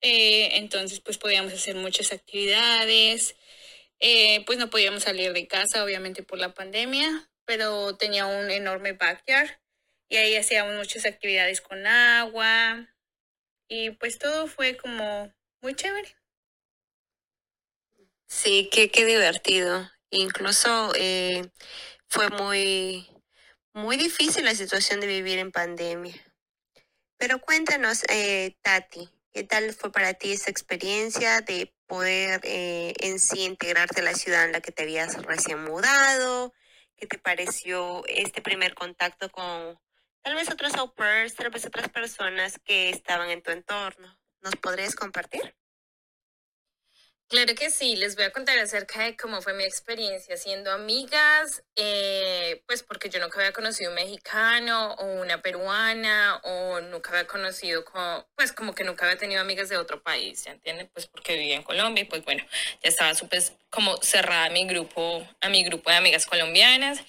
[0.00, 3.36] Eh, entonces pues podíamos hacer muchas actividades.
[4.00, 8.92] Eh, pues no podíamos salir de casa, obviamente por la pandemia, pero tenía un enorme
[8.92, 9.50] backyard
[10.08, 12.88] y ahí hacíamos muchas actividades con agua
[13.68, 16.14] y pues todo fue como muy chévere.
[18.26, 19.90] Sí, qué, qué divertido.
[20.10, 21.50] Incluso eh,
[22.08, 23.08] fue muy,
[23.72, 26.14] muy difícil la situación de vivir en pandemia.
[27.16, 33.18] Pero cuéntanos, eh, Tati, ¿qué tal fue para ti esa experiencia de poder eh, en
[33.18, 36.52] sí integrarte a la ciudad en la que te habías recién mudado?
[36.96, 39.78] ¿Qué te pareció este primer contacto con
[40.24, 44.18] tal vez otros au pairs, tal vez otras personas que estaban en tu entorno?
[44.40, 45.54] ¿Nos podrías compartir?
[47.28, 51.64] Claro que sí, les voy a contar acerca de cómo fue mi experiencia siendo amigas,
[51.74, 57.26] eh, pues porque yo nunca había conocido un mexicano o una peruana o nunca había
[57.26, 57.84] conocido,
[58.36, 60.88] pues como que nunca había tenido amigas de otro país, ¿ya entienden?
[60.92, 62.44] Pues porque vivía en Colombia y pues bueno,
[62.82, 67.00] ya estaba súper como cerrada mi grupo, a mi grupo de amigas colombianas.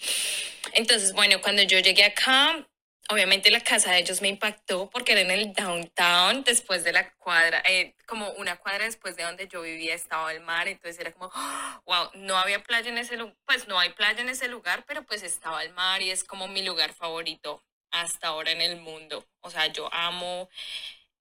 [0.74, 2.66] Entonces, bueno, cuando yo llegué acá,
[3.10, 7.12] obviamente la casa de ellos me impactó porque era en el downtown, después de la
[7.16, 11.14] cuadra, eh, como una cuadra después de donde yo vivía estaba el mar, entonces era
[11.14, 11.32] como,
[11.86, 15.04] wow, no había playa en ese lugar, pues no hay playa en ese lugar, pero
[15.04, 19.26] pues estaba el mar y es como mi lugar favorito hasta ahora en el mundo.
[19.42, 20.50] O sea, yo amo,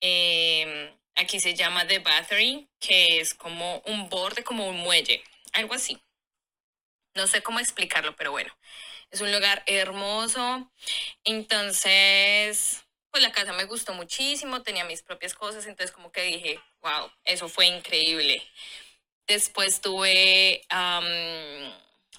[0.01, 5.75] em, aquí se llama The Battery, que es como un borde, como un muelle, algo
[5.75, 6.01] así.
[7.15, 8.53] No sé cómo explicarlo, pero bueno.
[9.15, 10.69] Es un lugar hermoso.
[11.23, 16.59] Entonces, pues la casa me gustó muchísimo, tenía mis propias cosas, entonces como que dije,
[16.83, 18.43] wow, eso fue increíble.
[19.29, 20.63] Después tuve,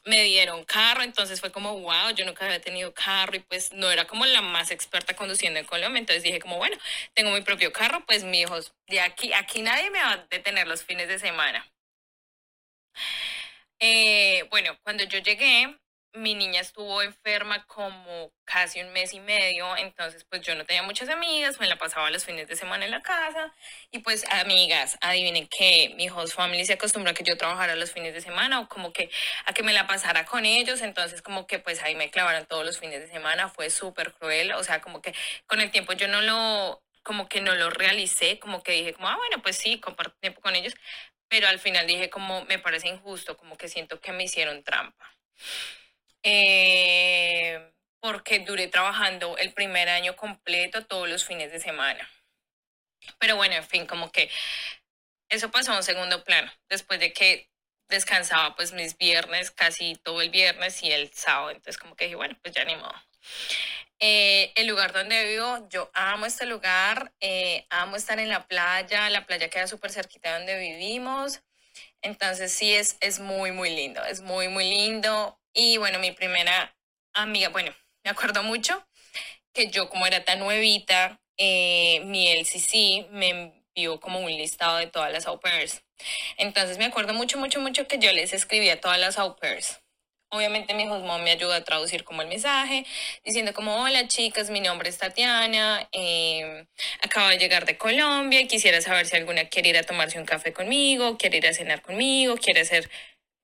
[0.05, 3.91] me dieron carro, entonces fue como, wow, yo nunca había tenido carro y pues no
[3.91, 6.77] era como la más experta conduciendo en Colombia, entonces dije como, bueno,
[7.13, 10.65] tengo mi propio carro, pues mi hijos, de aquí, aquí nadie me va a detener
[10.65, 11.69] los fines de semana.
[13.79, 15.77] Eh, bueno, cuando yo llegué,
[16.15, 20.83] mi niña estuvo enferma como casi un mes y medio, entonces pues yo no tenía
[20.83, 23.53] muchas amigas, me la pasaba los fines de semana en la casa
[23.91, 27.91] y pues amigas, adivinen que mi host family se acostumbró a que yo trabajara los
[27.91, 29.09] fines de semana o como que
[29.45, 32.65] a que me la pasara con ellos, entonces como que pues ahí me clavaron todos
[32.65, 35.13] los fines de semana, fue súper cruel, o sea, como que
[35.47, 39.09] con el tiempo yo no lo, como que no lo realicé, como que dije como,
[39.09, 40.73] ah, bueno, pues sí, comparto tiempo con ellos,
[41.27, 45.15] pero al final dije como me parece injusto, como que siento que me hicieron trampa.
[46.27, 52.09] Eh, porque duré trabajando el primer año completo todos los fines de semana.
[53.19, 54.31] Pero bueno, en fin, como que
[55.29, 57.51] eso pasó a un segundo plano, después de que
[57.89, 62.15] descansaba pues mis viernes, casi todo el viernes y el sábado, entonces como que dije,
[62.15, 62.95] bueno, pues ya ni modo.
[63.99, 69.09] Eh, el lugar donde vivo, yo amo este lugar, eh, amo estar en la playa,
[69.11, 71.41] la playa queda súper cerquita de donde vivimos,
[72.01, 75.39] entonces sí es, es muy, muy lindo, es muy, muy lindo.
[75.57, 76.75] Y bueno, mi primera
[77.13, 78.85] amiga, bueno, me acuerdo mucho
[79.53, 84.87] que yo como era tan nuevita, eh, mi LCC me envió como un listado de
[84.87, 85.81] todas las au pairs.
[86.37, 89.81] Entonces me acuerdo mucho, mucho, mucho que yo les escribía a todas las au pairs.
[90.29, 92.85] Obviamente mi husband me ayuda a traducir como el mensaje,
[93.23, 96.65] diciendo como, hola chicas, mi nombre es Tatiana, eh,
[97.01, 100.51] acabo de llegar de Colombia quisiera saber si alguna quiere ir a tomarse un café
[100.51, 102.89] conmigo, quiere ir a cenar conmigo, quiere ser,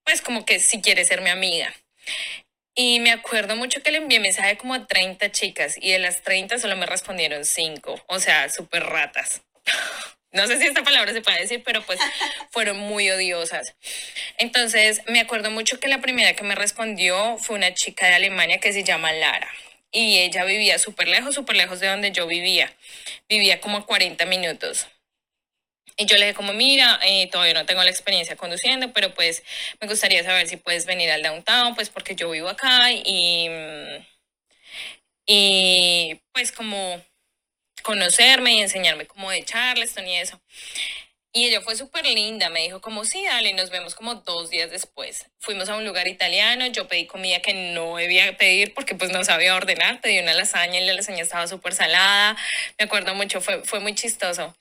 [0.03, 1.73] pues como que si quiere ser mi amiga.
[2.73, 6.21] Y me acuerdo mucho que le envié mensaje como a 30 chicas y de las
[6.21, 9.41] 30 solo me respondieron 5, o sea, súper ratas.
[10.33, 11.99] No sé si esta palabra se puede decir, pero pues
[12.51, 13.75] fueron muy odiosas.
[14.37, 18.59] Entonces, me acuerdo mucho que la primera que me respondió fue una chica de Alemania
[18.59, 19.49] que se llama Lara.
[19.91, 22.73] Y ella vivía súper lejos, súper lejos de donde yo vivía.
[23.27, 24.87] Vivía como 40 minutos.
[26.01, 29.43] Y yo le dije como, mira, eh, todavía no tengo la experiencia conduciendo, pero pues
[29.79, 33.47] me gustaría saber si puedes venir al downtown, pues porque yo vivo acá y,
[35.27, 36.99] y pues como
[37.83, 40.41] conocerme y enseñarme cómo de Charleston y eso.
[41.33, 44.71] Y ella fue súper linda, me dijo como, sí, dale, nos vemos como dos días
[44.71, 45.27] después.
[45.37, 49.23] Fuimos a un lugar italiano, yo pedí comida que no debía pedir porque pues no
[49.23, 52.35] sabía ordenar, pedí una lasaña y la lasaña estaba súper salada,
[52.79, 54.55] me acuerdo mucho, fue, fue muy chistoso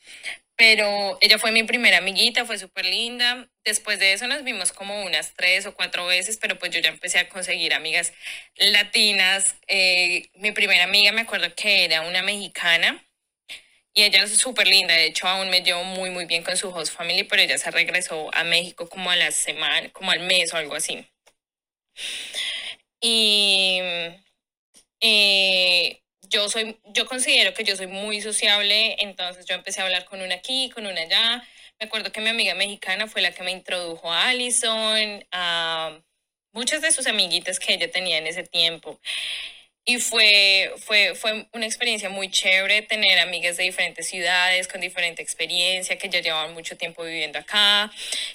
[0.60, 3.48] pero ella fue mi primera amiguita, fue súper linda.
[3.64, 6.90] Después de eso nos vimos como unas tres o cuatro veces, pero pues yo ya
[6.90, 8.12] empecé a conseguir amigas
[8.56, 9.54] latinas.
[9.68, 13.02] Eh, mi primera amiga me acuerdo que era una mexicana
[13.94, 16.68] y ella es súper linda, de hecho aún me llevo muy muy bien con su
[16.68, 20.52] host family, pero ella se regresó a México como a la semana, como al mes
[20.52, 21.06] o algo así.
[23.00, 23.80] Y
[25.00, 30.04] eh, yo soy, yo considero que yo soy muy sociable, entonces yo empecé a hablar
[30.04, 31.44] con una aquí, con una allá.
[31.78, 35.98] Me acuerdo que mi amiga mexicana fue la que me introdujo a Allison, a
[36.52, 39.00] muchas de sus amiguitas que ella tenía en ese tiempo.
[39.84, 45.22] Y fue, fue, fue una experiencia muy chévere tener amigas de diferentes ciudades, con diferente
[45.22, 47.90] experiencia, que ya llevaban mucho tiempo viviendo acá,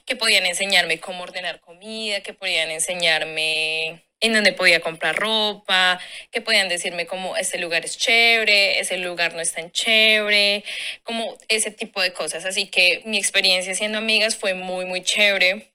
[0.06, 6.00] que podían enseñarme cómo ordenar comida, que podían enseñarme en dónde podía comprar ropa,
[6.32, 10.64] que podían decirme como ese lugar es chévere, ese lugar no es tan chévere,
[11.04, 12.46] como ese tipo de cosas.
[12.46, 15.72] Así que mi experiencia siendo amigas fue muy, muy chévere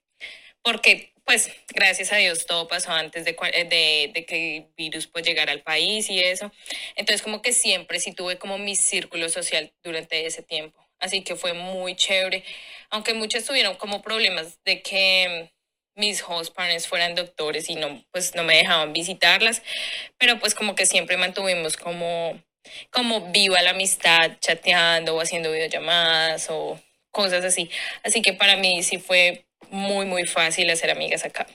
[0.63, 5.61] porque pues gracias a Dios todo pasó antes de, que el virus pues llegara al
[5.61, 6.51] país y eso.
[6.95, 10.85] Entonces como que siempre sí tuve como mi círculo social durante ese tiempo.
[10.99, 12.43] Así que fue muy chévere.
[12.89, 15.51] Aunque muchas tuvieron como problemas de que
[15.95, 19.61] mis host parents fueran doctores y no, pues no me dejaban visitarlas.
[20.17, 22.41] Pero pues como que siempre mantuvimos como,
[22.91, 26.79] como viva la amistad, chateando o haciendo videollamadas o
[27.11, 27.69] cosas así.
[28.03, 31.47] Así que para mí sí fue muy, muy fácil hacer amigas acá.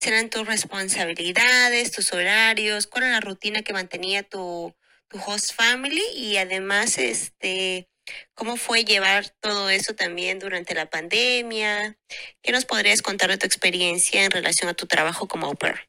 [0.00, 2.86] ¿Serán tus responsabilidades, tus horarios?
[2.86, 4.74] ¿Cuál era la rutina que mantenía tu,
[5.08, 6.04] tu host family?
[6.14, 7.88] Y además, este,
[8.34, 11.96] ¿cómo fue llevar todo eso también durante la pandemia?
[12.42, 15.88] ¿Qué nos podrías contar de tu experiencia en relación a tu trabajo como au pair?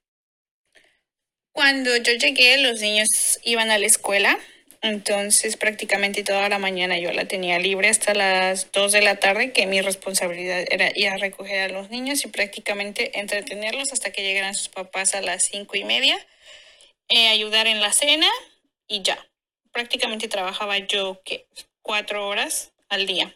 [1.52, 4.40] Cuando yo llegué, los niños iban a la escuela
[4.82, 9.52] entonces prácticamente toda la mañana yo la tenía libre hasta las 2 de la tarde,
[9.52, 14.24] que mi responsabilidad era ir a recoger a los niños y prácticamente entretenerlos hasta que
[14.24, 16.18] llegaran sus papás a las 5 y media,
[17.10, 18.28] eh, ayudar en la cena
[18.88, 19.28] y ya.
[19.72, 21.46] Prácticamente trabajaba yo que
[21.90, 23.36] cuatro horas al día.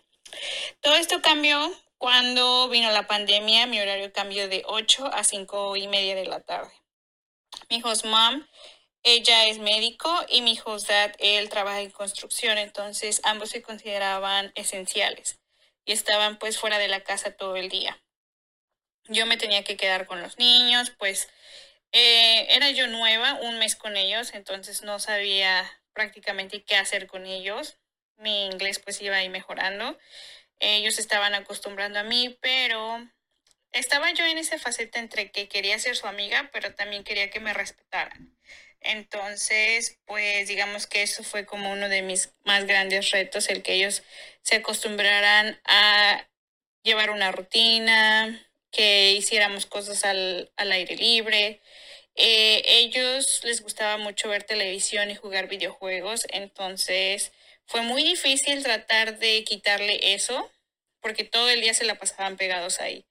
[0.80, 5.88] Todo esto cambió cuando vino la pandemia, mi horario cambió de 8 a 5 y
[5.88, 6.72] media de la tarde.
[7.72, 8.46] Mi host mom
[9.02, 14.52] ella es médico y mi host dad, él trabaja en construcción, entonces ambos se consideraban
[14.54, 15.40] esenciales
[15.84, 18.00] y estaban pues fuera de la casa todo el día.
[19.06, 21.28] Yo me tenía que quedar con los niños, pues
[21.92, 27.26] eh, era yo nueva, un mes con ellos, entonces no sabía prácticamente qué hacer con
[27.26, 27.80] ellos.
[28.18, 29.98] Mi inglés pues iba ahí mejorando.
[30.60, 33.08] Ellos estaban acostumbrando a mí, pero
[33.72, 37.40] estaba yo en esa faceta entre que quería ser su amiga, pero también quería que
[37.40, 38.38] me respetaran.
[38.82, 43.74] Entonces, pues digamos que eso fue como uno de mis más grandes retos, el que
[43.74, 44.04] ellos
[44.42, 46.28] se acostumbraran a
[46.84, 51.62] llevar una rutina, que hiciéramos cosas al, aire libre.
[52.16, 57.32] Eh, ellos les gustaba mucho ver televisión y jugar videojuegos, entonces
[57.66, 60.52] fue muy difícil tratar de quitarle eso,
[61.02, 63.06] porque todo el día se la pasaban pegados ahí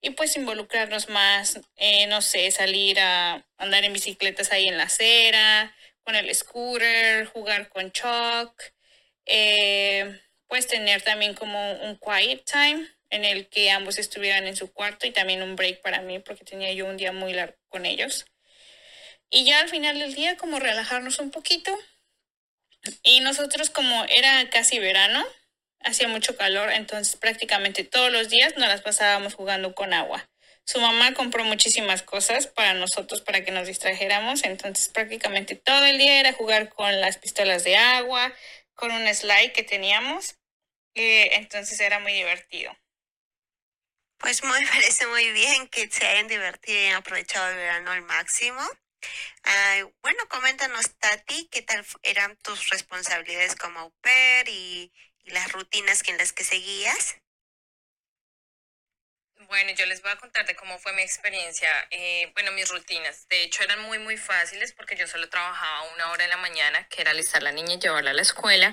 [0.00, 4.84] y pues involucrarnos más, eh, no sé, salir a andar en bicicletas ahí en la
[4.84, 8.62] acera, con el scooter, jugar con Chuck,
[9.24, 14.72] eh, pues tener también como un quiet time en el que ambos estuvieran en su
[14.72, 17.86] cuarto y también un break para mí porque tenía yo un día muy largo con
[17.86, 18.26] ellos.
[19.28, 21.76] Y ya al final del día como relajarnos un poquito.
[23.02, 25.24] Y nosotros como era casi verano,
[25.80, 30.28] hacía mucho calor, entonces prácticamente todos los días nos las pasábamos jugando con agua.
[30.64, 35.96] Su mamá compró muchísimas cosas para nosotros, para que nos distrajéramos, entonces prácticamente todo el
[35.96, 38.32] día era jugar con las pistolas de agua,
[38.74, 40.36] con un slide que teníamos,
[40.94, 42.76] entonces era muy divertido.
[44.18, 48.60] Pues me parece muy bien que se hayan divertido y aprovechado el verano al máximo.
[50.02, 54.92] Bueno, coméntanos, Tati, qué tal eran tus responsabilidades como au pair y
[55.24, 57.16] las rutinas que en las que seguías?
[59.48, 61.68] Bueno, yo les voy a contar de cómo fue mi experiencia.
[61.90, 66.10] Eh, bueno, mis rutinas, de hecho, eran muy, muy fáciles porque yo solo trabajaba una
[66.10, 68.72] hora en la mañana, que era alistar a la niña y llevarla a la escuela.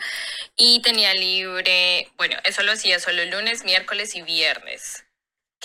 [0.55, 5.05] Y tenía libre, bueno, eso lo hacía solo lunes, miércoles y viernes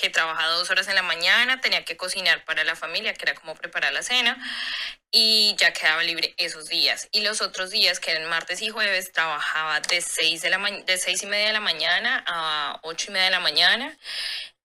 [0.01, 3.35] que trabajaba dos horas en la mañana, tenía que cocinar para la familia, que era
[3.35, 4.39] como preparar la cena,
[5.11, 7.09] y ya quedaba libre esos días.
[7.11, 10.99] Y los otros días, que eran martes y jueves, trabajaba de seis, de la de
[10.99, 13.99] seis y media de la mañana a ocho y media de la mañana,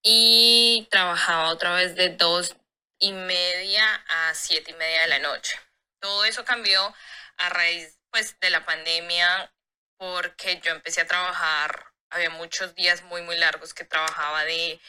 [0.04, 2.56] y trabajaba otra vez de dos
[3.00, 5.60] y media a siete y media de la noche.
[6.00, 6.94] Todo eso cambió
[7.38, 9.52] a raíz pues, de la pandemia,
[9.98, 14.80] porque yo empecé a trabajar, había muchos días muy, muy largos que trabajaba de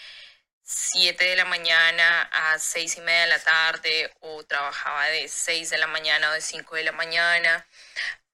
[0.64, 5.70] 7 de la mañana a 6 y media de la tarde o trabajaba de 6
[5.70, 7.66] de la mañana o de 5 de la mañana.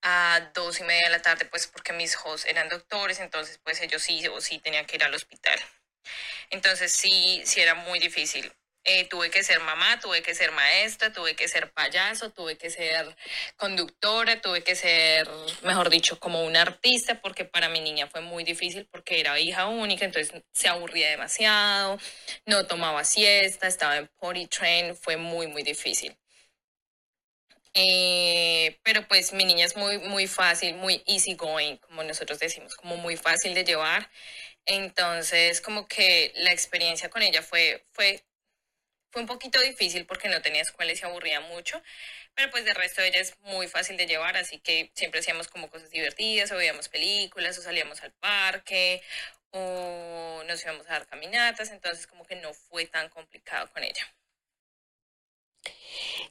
[0.02, 3.80] a dos y media de la tarde, pues porque mis hosts eran doctores, entonces pues
[3.82, 5.58] ellos sí o sí tenían que ir al hospital.
[6.50, 8.52] Entonces sí, sí era muy difícil.
[8.84, 12.70] Eh, tuve que ser mamá, tuve que ser maestra, tuve que ser payaso, tuve que
[12.70, 13.14] ser
[13.56, 15.28] conductora, tuve que ser,
[15.62, 19.66] mejor dicho, como una artista, porque para mi niña fue muy difícil porque era hija
[19.66, 21.98] única, entonces se aburría demasiado,
[22.46, 26.16] no tomaba siesta, estaba en potty train, fue muy, muy difícil.
[27.74, 32.74] Eh, pero pues mi niña es muy, muy fácil, muy easy going, como nosotros decimos,
[32.76, 34.10] como muy fácil de llevar.
[34.66, 38.22] Entonces, como que la experiencia con ella fue, fue,
[39.10, 41.82] fue un poquito difícil porque no tenía escuela y se aburría mucho,
[42.34, 45.68] pero pues de resto ella es muy fácil de llevar, así que siempre hacíamos como
[45.70, 49.02] cosas divertidas, o veíamos películas, o salíamos al parque,
[49.50, 54.06] o nos íbamos a dar caminatas, entonces como que no fue tan complicado con ella.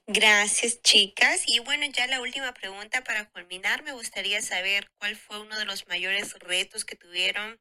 [0.07, 1.43] Gracias, chicas.
[1.45, 5.65] Y bueno, ya la última pregunta para culminar, me gustaría saber cuál fue uno de
[5.65, 7.59] los mayores retos que tuvieron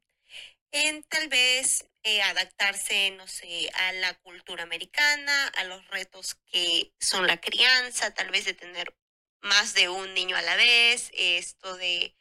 [0.71, 6.93] en tal vez eh, adaptarse, no sé, a la cultura americana, a los retos que
[6.99, 8.95] son la crianza, tal vez de tener
[9.41, 12.15] más de un niño a la vez, esto de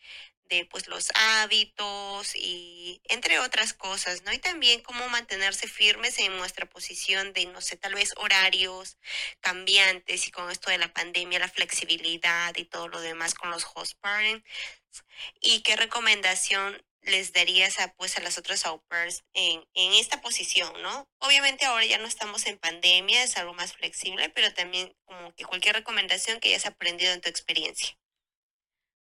[0.48, 4.32] de pues los hábitos y entre otras cosas, ¿no?
[4.32, 8.96] Y también cómo mantenerse firmes en nuestra posición de, no sé, tal vez horarios
[9.40, 13.66] cambiantes y con esto de la pandemia, la flexibilidad y todo lo demás con los
[13.74, 14.44] host parents.
[15.40, 18.82] ¿Y qué recomendación les darías a, pues, a las otras au
[19.32, 21.08] en, en esta posición, ¿no?
[21.18, 25.44] Obviamente ahora ya no estamos en pandemia, es algo más flexible, pero también como que
[25.44, 27.96] cualquier recomendación que hayas aprendido en tu experiencia.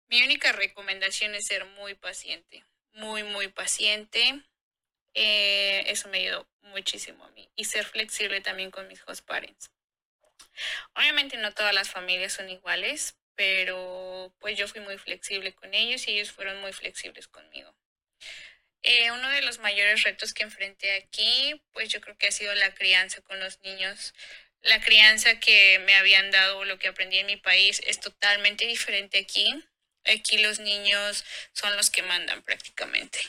[0.07, 4.43] Mi única recomendación es ser muy paciente, muy, muy paciente.
[5.15, 7.49] Eh, eso me ayudó muchísimo a mí.
[7.55, 9.71] Y ser flexible también con mis host parents.
[10.95, 16.07] Obviamente no todas las familias son iguales, pero pues yo fui muy flexible con ellos
[16.07, 17.73] y ellos fueron muy flexibles conmigo.
[18.84, 22.53] Eh, uno de los mayores retos que enfrenté aquí, pues yo creo que ha sido
[22.55, 24.13] la crianza con los niños.
[24.61, 29.19] La crianza que me habían dado, lo que aprendí en mi país, es totalmente diferente
[29.19, 29.63] aquí.
[30.05, 33.19] Aquí los niños son los que mandan prácticamente.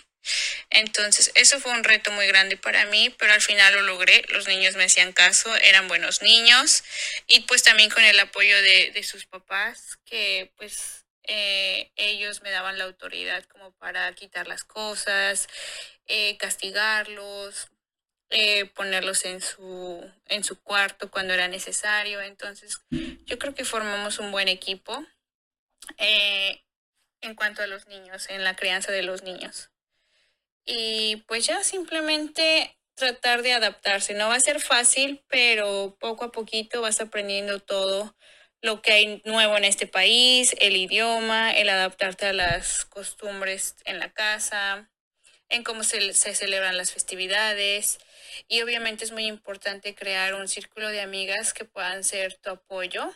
[0.71, 4.25] Entonces, eso fue un reto muy grande para mí, pero al final lo logré.
[4.29, 6.83] Los niños me hacían caso, eran buenos niños
[7.27, 12.79] y pues también con el apoyo de, sus papás, que pues eh, ellos me daban
[12.79, 15.49] la autoridad como para quitar las cosas,
[16.07, 17.69] eh, castigarlos,
[18.31, 22.21] eh, ponerlos en su, en su cuarto cuando era necesario.
[22.21, 25.05] Entonces, yo creo que formamos un buen equipo.
[25.99, 29.71] En cuanto a los niños, en la crianza de los niños.
[30.67, 34.15] Y pues ya simplemente tratar de adaptarse.
[34.15, 38.15] No va a ser fácil, pero poco a poquito vas aprendiendo todo
[38.65, 43.99] lo que hay nuevo en este país, el idioma, el adaptarte a las costumbres en
[43.99, 44.89] la casa,
[45.51, 47.99] en cómo se, se celebran las festividades.
[48.49, 53.13] Y obviamente es muy importante crear un círculo de amigas que puedan ser tu apoyo.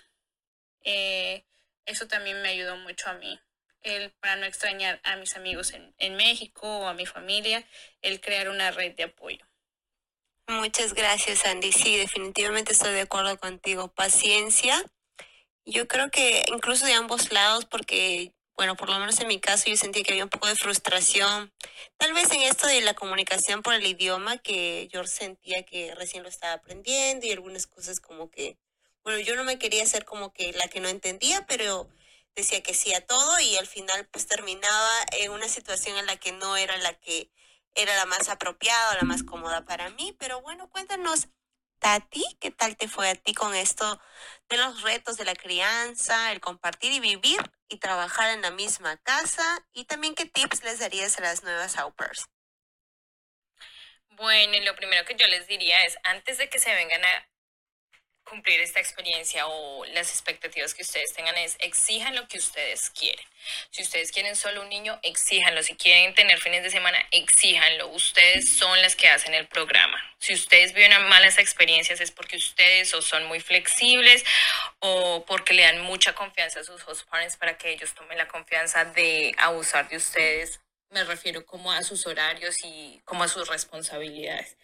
[0.83, 1.47] Eh,
[1.87, 3.41] eso también me ayudó mucho a mí
[3.81, 7.67] el, para no extrañar a mis amigos en, en México o a mi familia,
[8.03, 9.47] el crear una red de apoyo.
[10.47, 11.73] Muchas gracias, Andy.
[11.73, 13.89] Sí, definitivamente estoy de acuerdo contigo.
[13.89, 14.85] Paciencia.
[15.71, 19.69] Yo creo que incluso de ambos lados, porque, bueno, por lo menos en mi caso
[19.69, 21.53] yo sentí que había un poco de frustración.
[21.99, 26.23] Tal vez en esto de la comunicación por el idioma, que yo sentía que recién
[26.23, 28.57] lo estaba aprendiendo y algunas cosas como que,
[29.05, 31.87] bueno, yo no me quería hacer como que la que no entendía, pero
[32.35, 36.17] decía que sí a todo y al final pues terminaba en una situación en la
[36.17, 37.31] que no era la que
[37.75, 40.17] era la más apropiada o la más cómoda para mí.
[40.19, 41.29] Pero bueno, cuéntanos,
[41.79, 44.01] Tati, ¿qué tal te fue a ti con esto
[44.49, 48.97] de los retos de la crianza, el compartir y vivir y trabajar en la misma
[48.99, 49.65] casa?
[49.73, 51.95] Y también qué tips les darías a las nuevas au
[54.11, 57.29] Bueno, lo primero que yo les diría es, antes de que se vengan a
[58.29, 63.25] cumplir esta experiencia o las expectativas que ustedes tengan es exijan lo que ustedes quieren.
[63.71, 65.63] Si ustedes quieren solo un niño, exíjanlo.
[65.63, 67.89] Si quieren tener fines de semana, exíjanlo.
[67.89, 69.99] Ustedes son las que hacen el programa.
[70.19, 74.25] Si ustedes viven malas experiencias es porque ustedes o son muy flexibles
[74.81, 78.29] o porque le dan mucha confianza a sus host parents para que ellos tomen la
[78.29, 80.61] confianza de abusar de ustedes
[80.91, 84.57] me refiero como a sus horarios y como a sus responsabilidades.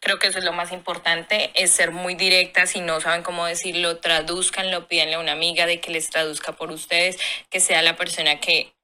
[0.00, 3.46] Creo que eso es lo más importante, es ser muy directa, si no saben cómo
[3.46, 7.18] decirlo, traduzcanlo, pídanle a una amiga de que les traduzca por ustedes,
[7.50, 8.74] que sea la persona que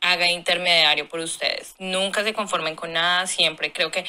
[0.00, 1.74] haga intermediario por ustedes.
[1.78, 4.04] Nunca se conformen con nada, siempre creo que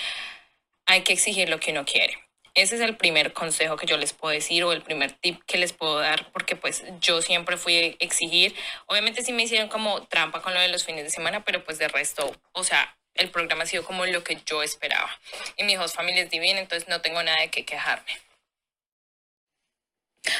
[0.85, 2.24] hay que exigir lo que uno quiere.
[2.55, 5.57] Ese es el primer consejo que yo les puedo decir o el primer tip que
[5.57, 8.55] les puedo dar, porque pues yo siempre fui a exigir.
[8.87, 11.77] Obviamente sí me hicieron como trampa con lo de los fines de semana, pero pues
[11.77, 15.09] de resto, o sea, el programa ha sido como lo que yo esperaba.
[15.57, 18.19] Y mi host family es divina, entonces no tengo nada de qué quejarme.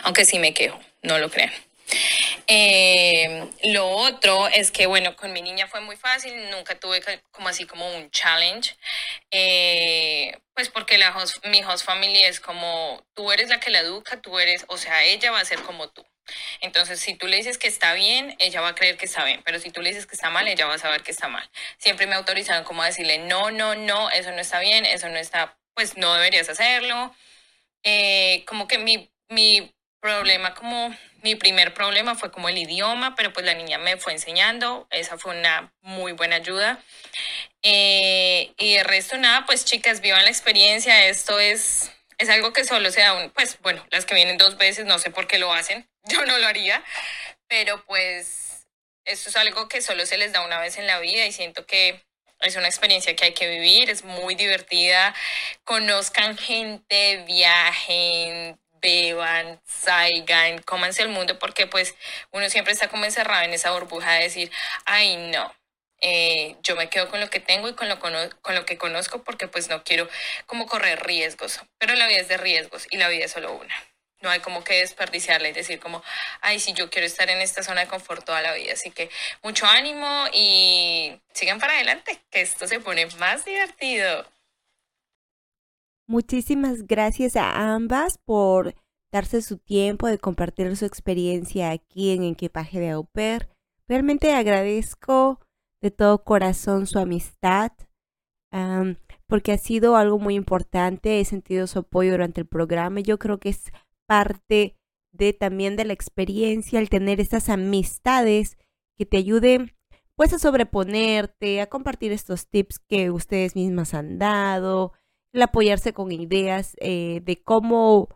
[0.04, 1.54] Aunque sí me quejo, no lo crean.
[2.48, 7.50] Eh, lo otro es que, bueno, con mi niña fue muy fácil, nunca tuve como
[7.50, 8.76] así como un challenge,
[9.32, 11.16] eh, pues porque la
[11.46, 15.04] mi host family es como, tú eres la que la educa, tú eres, o sea,
[15.04, 16.06] ella va a ser como tú.
[16.62, 19.42] Entonces, si tú le dices que está bien, ella va a creer que está bien,
[19.44, 21.50] pero si tú le dices que está mal, ella va a saber que está mal.
[21.78, 25.18] Siempre me autorizaron como a decirle, no, no, no, eso no está bien, eso no
[25.18, 27.16] está, pues no deberías hacerlo.
[27.84, 30.96] Eh, como que mi, mi problema como
[31.26, 35.18] mi primer problema fue como el idioma, pero pues la niña me fue enseñando, esa
[35.18, 36.84] fue una muy buena ayuda.
[37.64, 42.64] Eh, y el resto nada, pues chicas, vivan la experiencia, esto es, es algo que
[42.64, 45.40] solo se da, un, pues bueno, las que vienen dos veces, no sé por qué
[45.40, 46.84] lo hacen, yo no lo haría,
[47.48, 48.68] pero pues
[49.04, 51.66] esto es algo que solo se les da una vez en la vida y siento
[51.66, 52.06] que
[52.42, 55.16] es una experiencia que hay que vivir, es muy divertida,
[55.64, 61.96] conozcan gente, viajen, beban, salgan, cómanse el mundo, porque pues
[62.32, 64.52] uno siempre está como encerrado en esa burbuja de decir,
[64.86, 65.52] ay no,
[66.02, 69.24] eh, yo me quedo con lo que tengo y con lo, con lo que conozco
[69.24, 70.08] porque pues no quiero
[70.46, 73.76] como correr riesgos, pero la vida es de riesgos y la vida es solo una.
[74.22, 76.04] No hay como que desperdiciarla y decir como,
[76.42, 78.74] ay, sí, yo quiero estar en esta zona de confort toda la vida.
[78.74, 79.10] Así que
[79.44, 84.26] mucho ánimo y sigan para adelante, que esto se pone más divertido.
[86.08, 88.76] Muchísimas gracias a ambas por
[89.12, 93.50] darse su tiempo de compartir su experiencia aquí en Equipaje de Au Pair.
[93.88, 95.40] Realmente agradezco
[95.82, 97.72] de todo corazón su amistad,
[99.28, 101.20] porque ha sido algo muy importante.
[101.20, 103.00] He sentido su apoyo durante el programa.
[103.00, 103.72] Yo creo que es
[104.08, 104.78] parte
[105.12, 108.58] de también de la experiencia el tener esas amistades
[108.98, 109.72] que te ayuden
[110.16, 114.94] pues a sobreponerte, a compartir estos tips que ustedes mismas han dado,
[115.36, 118.10] el apoyarse con ideas eh, de cómo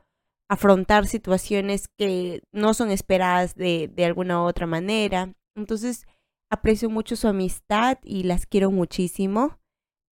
[0.49, 5.33] afrontar situaciones que no son esperadas de, de alguna otra manera.
[5.55, 6.05] Entonces,
[6.49, 9.59] aprecio mucho su amistad y las quiero muchísimo.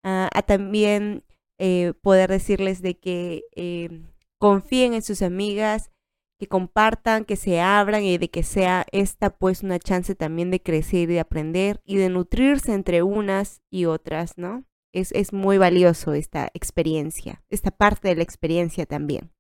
[0.04, 1.24] Ah, a también
[1.60, 3.90] eh, poder decirles de que eh,
[4.40, 5.92] confíen en sus amigas,
[6.40, 10.62] que compartan, que se abran y de que sea esta pues una chance también de
[10.62, 14.66] crecer y de aprender y de nutrirse entre unas y otras, ¿no?
[14.94, 19.32] Es, muy valioso esta experiencia, esta parte de la experiencia también.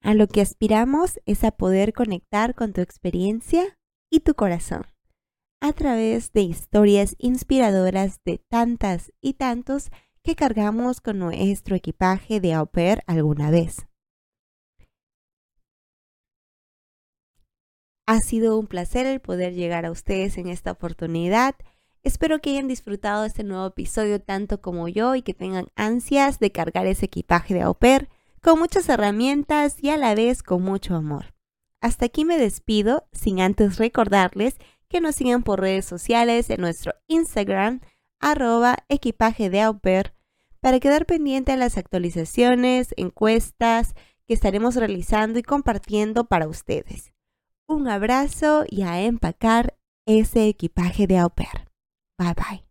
[0.00, 3.78] A lo que aspiramos es a poder conectar con tu experiencia
[4.10, 4.86] y tu corazón
[5.60, 9.90] a través de historias inspiradoras de tantas y tantos
[10.22, 12.70] que cargamos con nuestro equipaje de au
[13.06, 13.88] alguna vez.
[18.06, 21.56] Ha sido un placer el poder llegar a ustedes en esta oportunidad
[22.08, 26.38] Espero que hayan disfrutado de este nuevo episodio tanto como yo y que tengan ansias
[26.38, 28.08] de cargar ese equipaje de au pair
[28.42, 31.34] con muchas herramientas y a la vez con mucho amor.
[31.82, 34.56] Hasta aquí me despido sin antes recordarles
[34.88, 37.82] que nos sigan por redes sociales en nuestro Instagram
[38.20, 39.78] arroba equipaje de au
[40.60, 43.94] para quedar pendiente de las actualizaciones, encuestas
[44.26, 47.12] que estaremos realizando y compartiendo para ustedes.
[47.66, 51.30] Un abrazo y a empacar ese equipaje de au.
[52.18, 52.67] 拜拜。